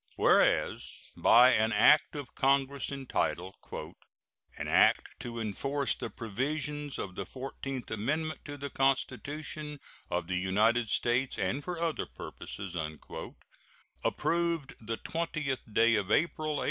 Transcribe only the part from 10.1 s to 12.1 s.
the United States, and for other